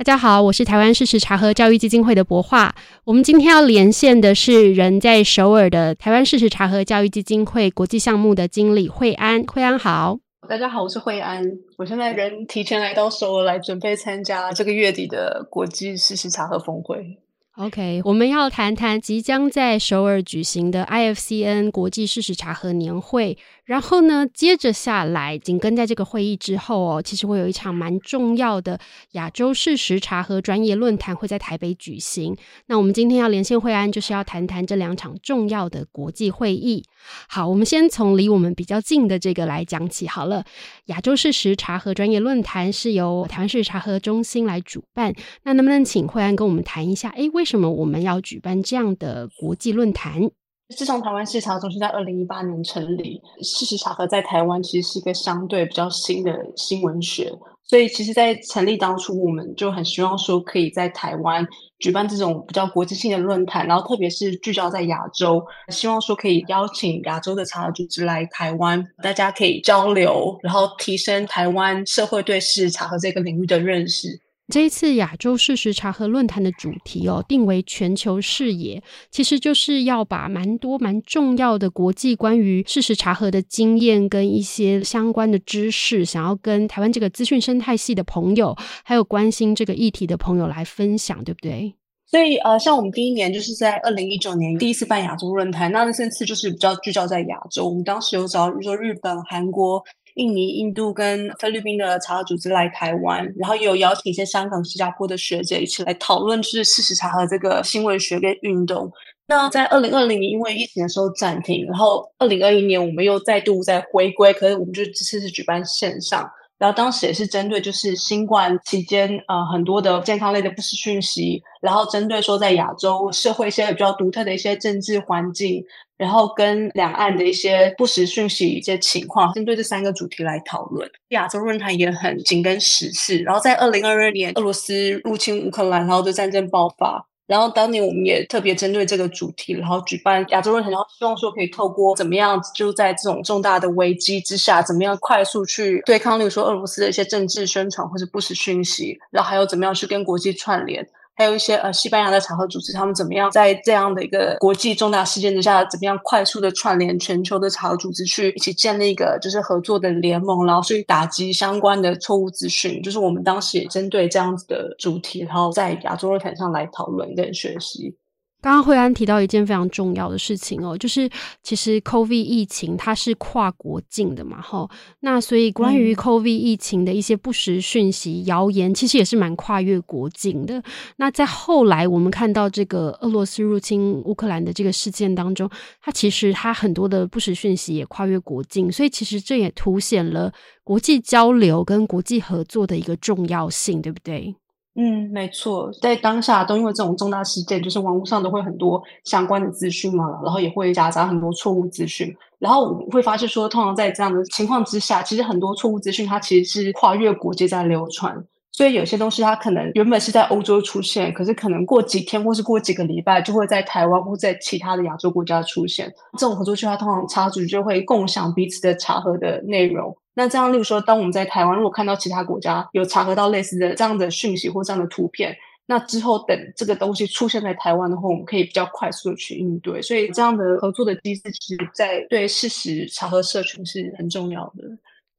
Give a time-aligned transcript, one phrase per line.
[0.00, 2.74] 大家好，我是台湾事实查核教育基金会的博化。
[3.04, 9.44] 我们今天要连线的是人在首尔的台湾事实查核教育基金会国际项目的经理惠安。
[9.44, 10.16] 惠安好，
[10.48, 11.44] 大家好，我是惠安。
[11.76, 17.18] 我现在人提前来到首尔来准备参加这个月底的国际事实查核峰会。
[17.56, 23.36] OK，我们要谈谈即将在首尔举行的 IFCN 国际事实查核年会。
[23.70, 28.76] 然后呢，接着下来，紧跟在这个会议之后哦，其实会有一场蛮重要的
[29.12, 32.36] 亚洲事实查核专业论坛会在台北举行。
[32.66, 36.82] 那我们今天要连线惠安，就是要谈谈这两场重要的国际会议。
[37.28, 40.44] 好，我们先从离我们比较近的这个来讲起好了。
[40.86, 45.14] 亚洲事实查核专业论坛是由台湾事实查核中心来主办。
[45.44, 47.08] 那能不能请惠安跟我们谈一下？
[47.10, 50.28] 诶，为什么我们要举办这样的国际论坛？
[50.76, 57.30] 自从台湾事实查核中心在二零一八年成立，事实查核在台湾其实是一个相对比较新的新闻学，
[57.64, 61.46] 所以其实，在成立当初，我们就很希望说，可以在台湾
[61.80, 74.20] 举办这种比较国际性的论坛，然后特别是聚焦在亚洲，希望说可以邀请亚洲的查核组织来台湾，大家可以交流，然后提升台湾社会对事实查核这个领域的认识。
[74.50, 91.74] 这一次亚洲事实查核论坛的主题哦，定为全球视野，其实就是要把蛮多蛮重要的国际关于事实查核的经验跟一些相关的知识，想要跟台湾这个资讯生态系的朋友，还有关心这个议题的朋友来分享，对不对？
[92.06, 99.80] 所以呃，像我们第一年就是在二零一九年第一次办亚洲论坛，那那次就是比较聚焦在亚洲，我们当时有找比如说日本、韩国。
[100.14, 108.90] 印尼、印度跟菲律宾的查核组织来台湾，然后有邀请一些香港、新加坡的学姐一起来讨论，就是事实茶和这个新闻学跟运动。
[109.26, 116.28] 那在二零二零年因为疫情的时候暂停，然后二零二一年我们又再度在回归，可是我们就这次是举办线上。
[116.60, 125.64] 然后当时也是针对就是新冠期间，呃，很多的健康类的不实讯息，然后针对说在亚洲社会一些比较独特的一些政治环境，
[125.96, 130.86] 然后跟两岸的一些不实讯息一些情况，针对这三个主题来讨论。
[131.08, 137.06] 亚洲论坛也很紧跟时事，然后在二零二二年俄罗斯入侵乌克兰，然后的战争爆发。
[137.30, 150.84] 然后当年我们也特别针对这个主题，然后举办亚洲论坛，然后希望说可以透过怎么样，就在这种重大的危机之下，怎么样快速去对抗，例如说俄罗斯的一些政治宣传或者不实讯息，然后还有怎么样去跟国际串联。
[151.16, 162.82] 还有一些呃，西班牙的查核组织，他们怎么样在这样的一个国际重大事件之下，怎么样快速的串联全球的查核组织，去一起建立一个就是合作的联盟，然后去打击相关的错误资讯。
[162.82, 167.94] 就是我们当时也针对这样子的主题，然后在亚洲论坛上来讨论跟学习。
[168.40, 171.08] 刚刚惠安提到一件非常重要的事情哦，就是
[171.42, 174.68] 其实 COVID 疫情它是跨国境的嘛，哈，
[175.00, 180.62] 那所以关于 COVID 疫情的一些不实讯息、谣言，其实也是蛮跨越国境的。
[180.96, 185.48] 那在后来我们看到这个俄罗斯入侵乌克兰的这个事件当中，
[185.82, 190.32] 它其实它很多的不实讯息也跨越国境，所以其实这也凸显了
[190.64, 194.34] 国际交流跟国际合作的一个重要性，对不对？
[194.82, 215.92] 嗯，没错，在当下都因为这种重大事件，就是网络上都会很多相关的资讯嘛，然后也会夹杂很多错误资讯，然后我会发现说，通常在这样的情况之下，其实很多错误资讯它其实是跨越国界在流传，所以有些东西它可能原本是在欧洲出现，可是可能过几天或是过几个礼拜就会在台湾或在其他的亚洲国家出现。
[216.16, 219.94] 这种合作计划通常插组就会共享彼此的查核的内容。
[220.14, 225.36] 那这样，例如说，当我们在台湾，如果看到其他国家有查核到类似的这样的讯息或这样的图片，
[225.66, 229.80] 那之后等这个东西出现在台湾的话，我们可以比较快速的去应对。
[229.80, 234.64] 所以，这样的合作的机制，其实在对事实查核社群是很重要的。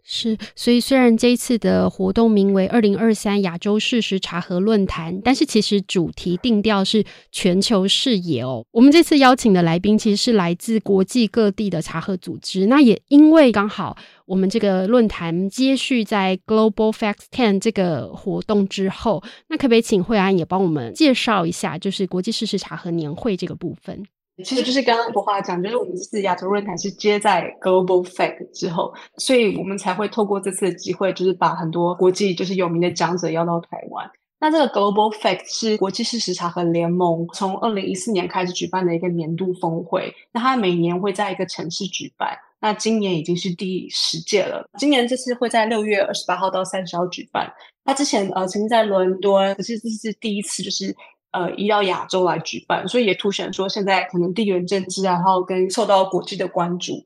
[0.04, 8.66] 是，所以虽然这一次的活动名为“二零二三亚洲事实茶和论坛”，但是其实主题定调是全球视野哦。
[8.72, 13.96] 我们这次邀请的来宾其实是来自国际各地的茶和组织，那也因为刚好
[14.26, 24.04] 我们这个论坛接续在 Global Facts Ten 这个活动之后，那可不可以请惠安也帮我们介绍一下，就是国际事实茶和年会这个部分？
[24.44, 34.10] 其实就是刚刚博华讲，就是我们这次亚洲论坛是接在 Global Fact 之后，所以我们才会透过这次的机会，就是把很多国际就是有名的讲者邀到台湾。
[34.40, 42.36] 那这个 Global Fact 是国际事实查核联盟从二零一四年开始举办的一个年度峰会，那它每年会在一个城市举办。
[42.60, 47.52] 那今年已经是第十届了，今年这次会在六月二十八号到三十号举办。
[47.84, 50.96] 他之前呃曾经在伦敦，可是这是第一次就是
[51.32, 57.04] 呃移到亚洲来举办，所以也凸显说现在可能地缘政治啊，然后跟受到国际的关注。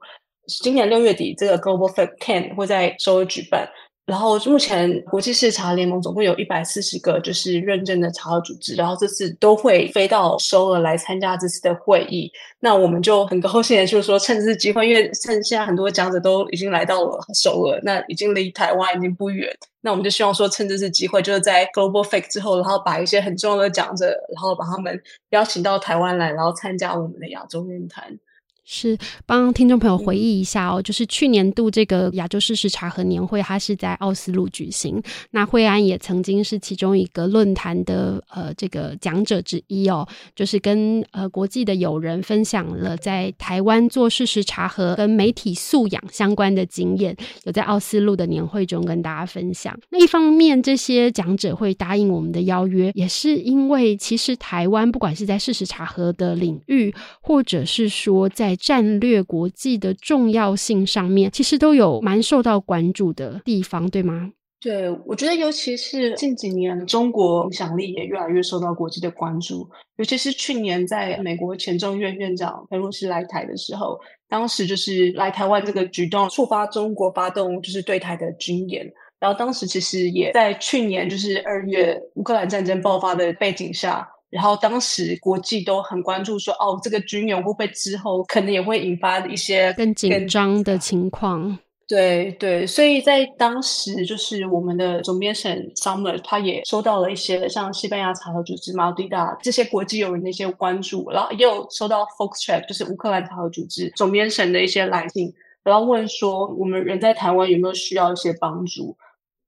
[0.47, 3.67] 今年六月底这个 Global Fact Ten 会在首尔举办。
[4.05, 12.31] 然后目前国际事实查核联盟总共有一百四十个就是认证的查核组织，然后这次都会飞到首尔来参加这次的会议。
[12.59, 25.01] 那我们就很高兴的就是说，趁这次机会，因为趁现在很多讲者都已经来到了首尔，那已经离台湾已经不远，那我们就希望说，趁这次机会，就是在 Global Fake 之后，然后把一些很重要的讲者，然后把他们
[25.31, 28.19] 邀请到台湾来，然后参加我们的亚洲论坛。
[28.65, 35.01] 是帮听众朋友回忆一下哦，就是去年度这个亚洲事实查核年会，它是在奥斯陆举行。
[35.31, 49.77] 那惠安也曾经是其中一个论坛的呃这个讲者之一哦，就是跟呃国际的友人分享了在台湾做事实查核跟媒体素养相关的经验，有在奥斯陆的年会中跟大家分享。
[49.91, 56.91] 那一方面，这些讲者会答应我们的邀约，也是因为其实台湾不管是在事实查核的领域，
[57.21, 64.31] 或者是说在战略国际的重要性上面，其实都有蛮受到关注的地方，对吗？
[64.61, 69.69] 对，我觉得尤其是近几年，中国影响力也越来越受到国际的关注。
[69.97, 84.07] 尤其是去年在美国前众院院长佩洛西来台的时候，当时就是来台湾这个举动触发中国发动就是对台的军演，然后当时其实也在去年就是二月乌克兰战争爆发的背景下。
[84.35, 91.57] 然后当时国际都很关注说，说哦，这个军演会不会之后可能也会引发一些更紧张的情况？
[91.87, 105.31] 对对，所以在当时，就是我们的总编审 Summer 他也收到了一些像西班牙查核组织、Maldita 这些国际友人的一些关注，然后也有收到 Foxtrack 就是乌克兰查核组织总编审的一些来信，
[105.63, 108.97] 然后问说我们人在台湾有没有需要一些帮助。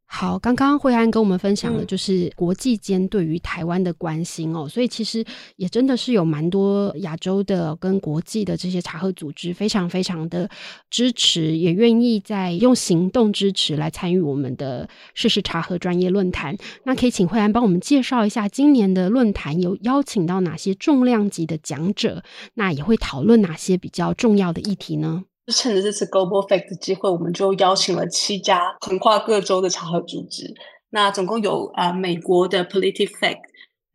[0.09, 5.23] 好，刚刚惠安跟我们分享的就是国际间对于台湾的关心哦，嗯、所以其实
[5.57, 10.49] 也真的是有蛮多亚洲的跟国际的这些查核组织非常非常的
[10.89, 16.57] 支持，也愿意在用行动支持来参与我们的事实查核专业论坛。
[16.85, 25.25] 那可以请惠安帮我们介绍一下今年的论坛有邀请到哪些重量级的讲者，那也会讨论哪些比较重要的议题呢？
[25.53, 30.53] 趁着这次 Global Fact 的机会，我们就邀请了七家横跨各州的茶和组织。
[30.89, 33.41] 那总共有啊、呃，美国的 PolitiFact，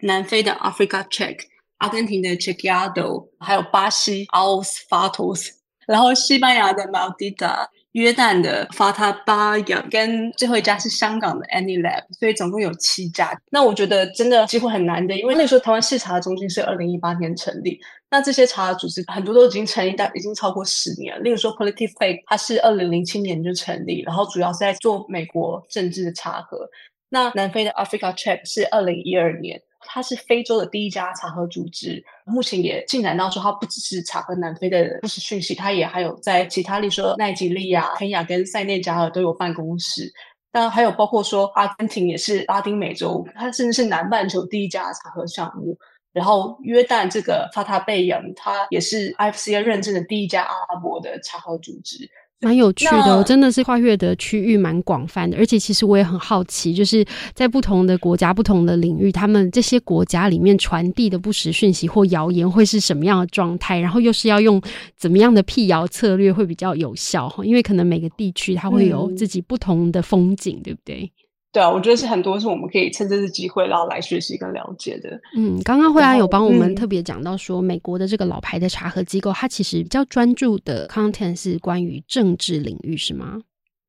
[0.00, 1.38] 南非的 Africa Check，
[1.78, 5.49] 阿根廷的 Chequeado，还有巴西 Aos Fatos，
[5.87, 7.69] 然后西班牙的 Maldita。
[7.93, 13.39] 约旦的 f a t a b a y a 跟最后一家是香港的 AnyLab，所以总共有七家。
[13.50, 17.79] 那我觉得真的几乎很难得，因为那时候台湾事实查核中心是二零一八年成立，
[18.11, 21.21] 那这些茶的组织很多都已经成立，但已经超过十年了。
[21.21, 26.71] 例如说 PolitiFact，它是二零零七年就成立，然后主要是在做美国政治的查核。
[27.11, 29.61] 那南非的 Africa Check 是二零一二年。
[29.87, 40.12] 它是非洲的第一家茶核组织，目前也进展到说，它不只是茶核南非的不实讯息，它也还有在其他，例如说奈及利亚、肯亚跟塞内加尔都有办公室。
[40.50, 45.77] 当然，还有包括说阿根廷也是拉丁美洲，它甚至是南半球第一家茶核项目。
[46.12, 52.06] 然后约旦这个法塔贝扬，它也是 IFCA 认证的第一家阿拉伯的茶核组织。
[52.43, 64.61] 蛮有趣的，哦真的是跨越的区域蛮广泛的，而且其实我也很好奇，就是在不同的国家、不同的领域，他们这些国家里面传递的不实讯息或谣言会是什么样的状态，然后又是要用
[64.99, 67.32] 怎么样的辟谣策略会比较有效？
[67.44, 71.13] 因为可能每个地区它会有自己不同的风景，嗯、对不对？
[71.53, 75.21] 对啊，我觉得是很多是我们可以趁这次机会，然后来学习跟了解的。
[75.37, 83.39] 嗯，刚刚惠安有帮我们特别讲到说，美国的这个老牌的查核机构，它其实比较专注的 content 是关于政治领域，是吗？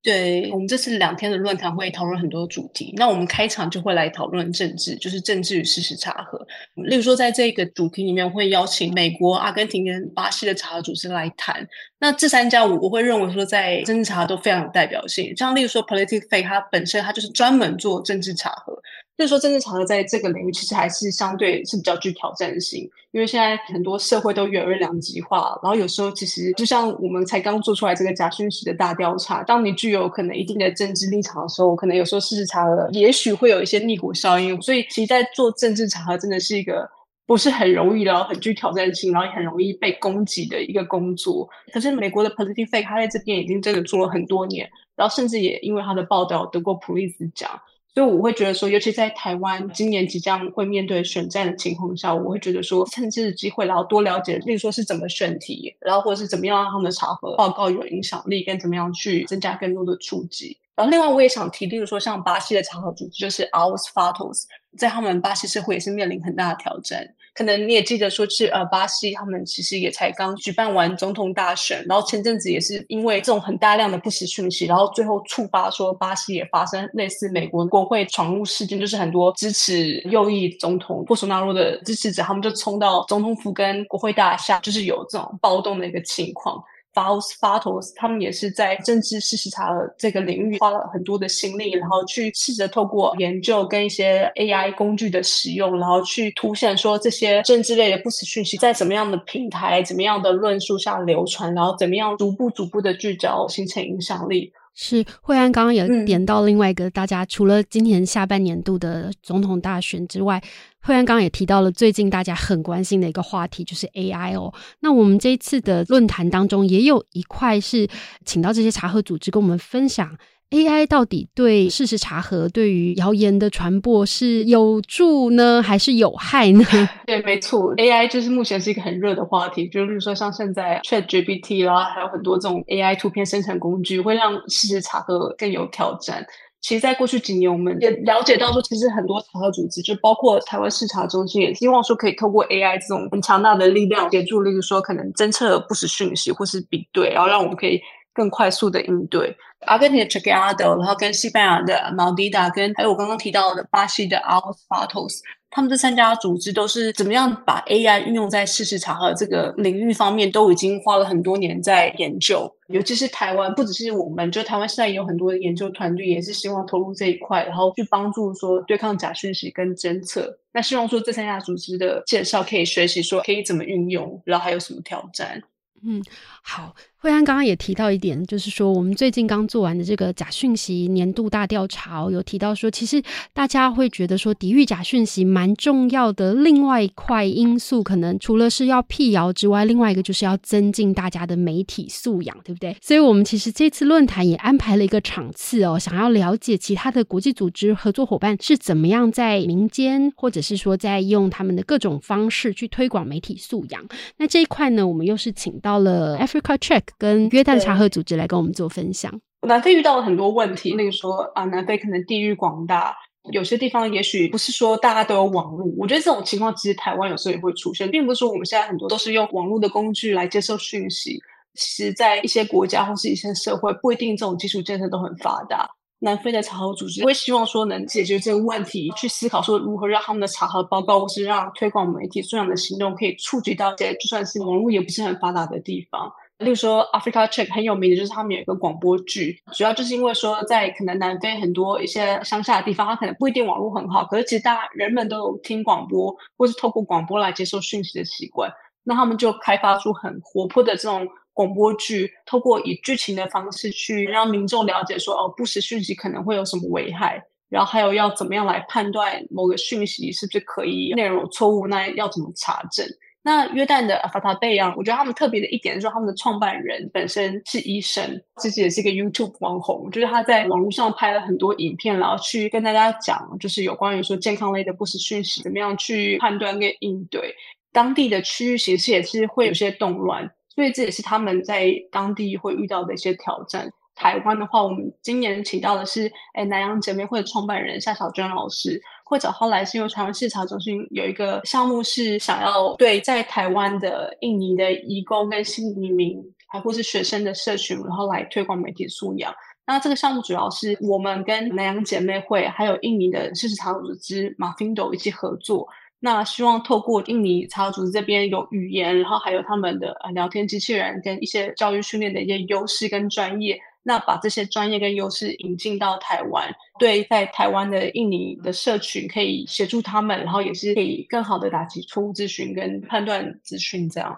[0.04, 2.94] 对，我们这次两天的论坛会讨论很多主题。
[2.98, 6.46] 那我们开场就会来讨论政治，就是政治与事实查核。
[6.76, 11.66] 例如说，在这个主题里面，会邀请美国、阿根廷跟巴西的查核组织来谈。
[12.00, 15.34] 那这三家，我我会认为说，在政治查都非常有代表性。
[15.38, 18.78] 像例如说 politic fake 它本身它就是专门做政治查核。
[19.16, 36.90] 就是说，政治查核在这个领域其实还是相对是比较具挑战性，因为现在很多社会都越来越两极化，然后有时候其实就像我们才刚做出来这个假讯息的大调查，当你具有可能一定的政治立场的时候，可能有时候事实查核也许会有一些逆果效应，所以其实在做政治查核真的是一个
[37.28, 41.48] 不是很容易，然后很具挑战性，然后也很容易被攻击的一个工作。
[41.72, 47.48] 可是美国的 p o l i t i c Fake，他在这边已经真的做了很多年，然后甚至也因为他的报道得过普利兹奖。
[47.96, 60.58] 所以我会觉得说，尤其在台湾今年即将会面对选战的情况下，我会觉得说，趁这个机会，然后多了解，例如说是怎么选题，然后或者是怎么样让他们的查核报告有影响力，跟怎么样去增加更多的触及。
[60.76, 64.46] 然后另外我也想提，例如说像巴西的查核组织，就是 o u r s Fatos，
[64.78, 67.08] 在他们巴西社会也是面临很大的挑战。
[67.36, 86.64] 可能你也记得说是呃，巴西他们其实也才刚举办完总统大选，然后前阵子也是因为这种很大量的不实讯息，然后最后触发说巴西也发生类似美国国会闯入事件，就是很多支持右翼总统波索纳罗的支持者，他们就冲到总统府跟国会大厦，就是有这种暴动的一个情况。
[86.94, 104.52] Aos Fatos 他们也是在政治事实查这个领域花了很多的心力，然后去试着透过研究跟一些 AI 工具的使用，然后去凸显说这些政治类的不实讯息在怎么样的平台、怎么样的论述下流传，然后怎么样逐步逐步的聚焦，形成影响力。
[104.76, 110.42] 是惠安刚刚也点到另外一个大家、嗯、除了今年下半年度的总统大选之外，
[110.82, 114.54] 惠安刚刚也提到了最近大家很关心的一个话题，就是 AI 哦。
[114.80, 117.88] 那我们这一次的论坛当中也有一块是
[118.26, 120.18] 请到这些茶喝组织跟我们分享。
[120.54, 126.64] AI 到底对事实查核、对于谣言的传播是有助呢，还是有害呢？
[127.08, 129.68] 对，没错，AI 就是目前是一个很热的话题。
[129.68, 136.24] 就是说像现在 ChatGPT 啦，还有很多这种 AI 图片生成工具，会让事实查核更有挑战。
[136.62, 147.82] 其实，在过去几年，我们也了解到说，其实很多查核组织，就包括台湾视察中心，也希望说可以透过 AI 这种很强大的力量，协助，例如说可能侦测不实讯息或是比对，然后让我们可以。
[148.14, 162.52] 更快速的应对，阿根廷的 Chequeado，然后跟西班牙的 Maldita，跟还有我刚刚提到的巴西的 Aos Fatos，他们这三家组织都是怎么样把 AI 运用在事实查核这个领域方面，都已经花了很多年在研究。
[162.68, 170.40] 尤其是台湾，不只是我们，就台湾现在也有很多的研究团队，也是希望投入这一块，然后去帮助说对抗假讯息跟侦测。
[170.54, 175.42] 那希望说这三家组织的介绍可以学习说可以怎么运用，然后还有什么挑战。
[175.86, 176.02] 嗯，
[176.42, 176.76] 好。
[177.04, 186.34] 惠安刚刚也提到一点，就是说我们最近刚做完的这个假讯息年度大调查，有提到说，其实大家会觉得说，抵御假讯息蛮重要的。
[186.34, 192.74] 另外一块因素，可能除了是要辟谣之外，另外一个就是要增进大家的媒体素养，对不对？
[192.82, 203.86] 所以，我们其实这次论坛也安排了一个场次哦，想要了解其他的国际组织合作伙伴是怎么样在民间，或者是说在用他们的各种方式去推广媒体素养。
[204.16, 206.84] 那这一块呢，我们又是请到了 Africa Check。
[206.98, 209.12] 跟约旦查核组织来跟我们做分享。
[209.48, 212.96] 南非遇到了很多问题，那个说啊，南非可能地域广大，
[213.32, 215.68] 有些地方也许不是说大家都有网络。
[215.78, 221.20] 我觉得这种情况其实台湾有时候也会出现，并不是说我们现在很多都是用网络的工具来接受讯息。
[221.56, 225.70] 其实，在一些国家或是一些社会，不一定这种基础建设都很发达。
[226.00, 236.12] 南非的查核组织会希望说能解决这个问题，去思考说如何让他们的查核报告或是让推广媒体素养的行动可以触及到一些就算是网络也不是很发达的地方。
[236.40, 248.52] 例如说，Africa Check 很有名的就是他们有一个广播剧，主要就是因为说，在可能南非很多一些乡下的地方，它可能不一定网络很好，可是其实大家人们都有听广播或是透过广播来接受讯息的习惯，
[248.84, 262.86] 那他们就开发出很活泼的这种广播剧，透过以剧情的方式去让民众了解说，哦，不实讯息可能会有什么危害，然后还有要怎么样来判断某个讯息是不是可以内容有错误，那要怎么查证。
[263.26, 277.34] 那约旦的 Fatah Beyang，我觉得他们特别的一点是说，他们的创办人本身是医生，自己也是一个 YouTube 网红，就是他在网络上拍了很多影片，然后去跟大家讲，就是有关于说健康类的不实讯息，怎么样去判断跟应对。
[277.72, 283.72] 当地的区域其实也是会有些动乱，所以这也是他们在当地会遇到的一些挑战。
[283.96, 288.82] 台湾的话，我们今年请到的是诶南洋姐妹会的创办人夏小娟老师。
[289.04, 296.18] 会找后来是因为台湾市场中心有一个项目是想要对在台湾的印尼的移工跟新移民，
[296.48, 299.34] 还或是学生的社群，然后来推广媒体素养。
[299.66, 305.68] 那这个项目主要是我们跟南洋姐妹会还有印尼的市场组织 Mafindo 一起合作。
[306.00, 313.58] 那希望透过印尼查核组织这边有语言，然后还有他们的聊天机器人跟一些教育训练的一些优势跟专业。
[313.84, 316.50] 那把这些专业跟优势引进到台湾，
[316.80, 324.18] 对在台湾的印尼的社群可以协助他们，然后也是可以更好的打击错误咨询跟判断资讯这样。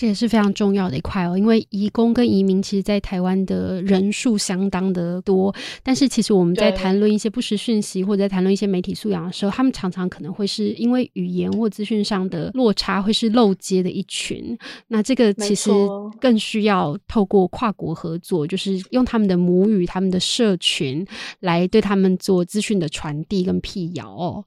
[0.00, 14.56] 这也是非常重要的一块哦，因为移工跟移民其实，在台湾的人数相当的多，但是其实我们在谈论一些不实讯息，或者在谈论一些媒体素养的时候，他们常常可能会是因为语言或资讯上的落差，会是漏接的一群。
[14.88, 15.70] 那这个其实
[16.18, 21.06] 更需要透过跨国合作，就是用他们的母语、他们的社群
[21.40, 24.42] 来对他们做资讯的传递跟辟谣哦。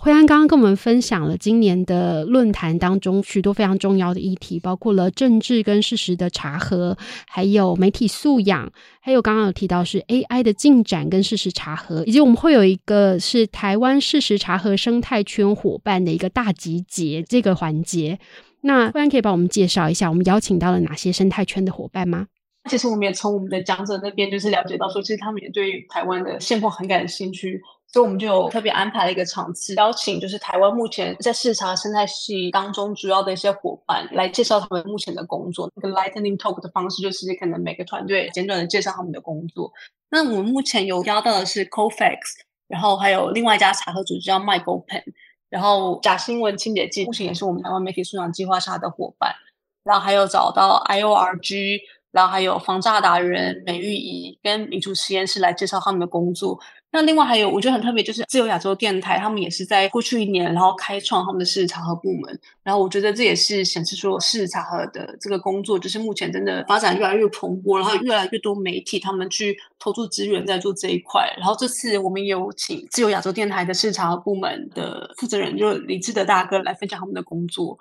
[0.00, 18.20] 惠安刚刚跟我们分享了今年的论坛当中许多非常重要的议题，包括了政治跟事实的查核，还有媒体素养，还有刚刚有提到是 AI 的进展跟事实查核，以及我们会有一个是台湾事实查核生态圈伙伴的一个大集结这个环节。
[18.60, 22.28] 那惠安可以帮我们介绍一下，我们邀请到了哪些生态圈的伙伴吗？
[22.70, 27.60] 其实我们也从我们的讲者那边就是了解到说，其实他们也对台湾的现况很感兴趣。
[27.90, 35.70] 所以我们就特别安排了一个场次，邀请就是台湾目前在视察生态系当中主要的一些伙伴来介绍他们目前的工作。
[35.74, 39.72] 那个 Lightning Talk 的方式就是可能每个团队简短的介绍他们的工作。
[40.10, 45.04] 那我们目前有邀到的是 Cofacts，然后还有另外一家查核组织叫 MyGoPen，
[45.48, 49.34] 然后假新闻清洁剂目前也是我们台湾媒体素养计划下的伙伴，
[49.82, 51.80] 然后还有找到 IORG，
[52.18, 56.58] 然后还有防诈达人美玉怡跟民主实验室来介绍他们的工作。
[56.90, 62.40] 那另外还有，我觉得很特别，就是自由亚洲电台，他们也是在过去一年，然后开创他们的市场和部门。
[62.64, 71.30] 然后我觉得这也是显示说，事实查核的这个工作，就是目前真的发展越来越蓬勃，然后越来越多媒体他们去投注资源在做这一块。
[71.36, 77.78] 然后这次我们有请自由亚洲电台的市场和部门的负责人，就李志德大哥来分享他们的工作。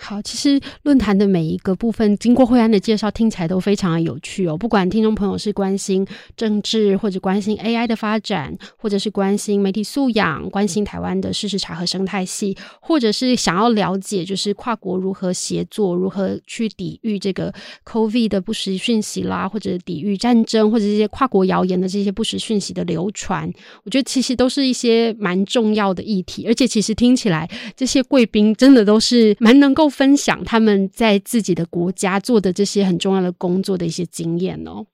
[0.00, 4.56] 好，其实论坛的每一个部分，经过慧安的介绍，听起来都非常的有趣哦。
[4.56, 17.52] 不管听众朋友是关心政治，或者关心 AI 的发展，或者是关心媒体素养，关心台湾的事实查核生态系，或者是想要了解就是跨国如何协作，如何去抵御这个
[17.84, 23.52] COVID 的不实讯息啦，或者抵御战争，或者这些跨国谣言的这些不实讯息的流传，
[23.82, 26.46] 我觉得其实都是一些蛮重要的议题。
[26.46, 29.87] 而且其实听起来，这些贵宾真的都是蛮能够。
[29.88, 34.84] 分享他们在自己的国家做的这些很重要的工作的一些经验哦。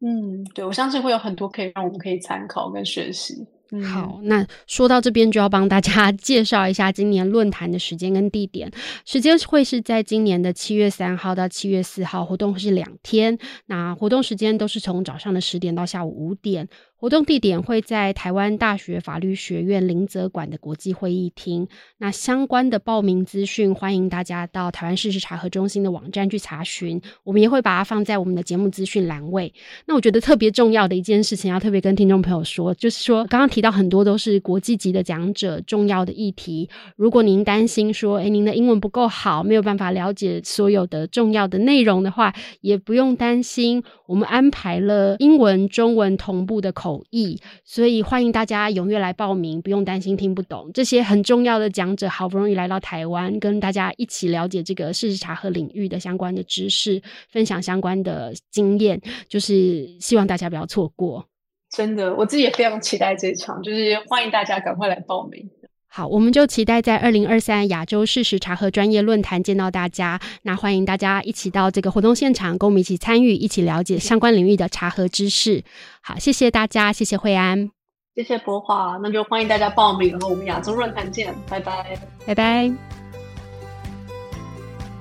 [0.00, 3.46] 嗯，对，我相信会有很多可以让我们可以参考跟学习。
[3.72, 8.70] 嗯，好，那说到这边就要帮大家介绍一下今年论坛的时间跟地点。
[9.06, 13.36] 时间会是在今年的七月三号到七月四号，活动会是两天。
[13.66, 16.68] 那活动时间都是从早上的十点到下午五点。
[16.96, 21.66] 活动地点会在台湾大学法律学院林泽馆的国际会议厅。
[21.98, 26.98] 那相关的报名资讯，欢迎大家到台湾事实查核中心的网站去查询。
[27.24, 29.52] 我们也会把它放在我们的节目资讯栏位。
[29.86, 36.70] 那我觉得特别重要的一件事情，要特别跟听众朋友说，就是说刚刚提到很多都是国际级的讲者，重要的议题。
[36.96, 43.82] 如果您担心说，诶，您的英文不够好，没有办法了解所有的重要的内容的话，也不用担心。
[44.06, 47.02] 我们安排了英文、中文同步的口。
[47.08, 50.70] 译，所以欢迎大家踊跃来报名，不用担心听不懂。
[50.74, 61.24] 这些很重要的讲者好不容易来到台湾，跟大家一起了解这个事实茶和领域的相关的知识，分享相关的经验，就是希望大家不要错过。
[61.70, 65.48] 真的，我自己也非常期待这场，就是欢迎大家赶快来报名。
[65.96, 70.20] 好，我们就期待在二零二三亚洲事实查核专业论坛见到大家。
[70.42, 75.62] 那欢迎大家一起到这个活动现场，跟我们一起参与，一起了解相关领域的查核知识。
[76.00, 77.70] 好，谢谢大家，谢谢惠安，
[78.16, 82.93] 谢谢博华，那就欢迎大家报名，然后我们亚洲论坛见，拜拜，拜拜。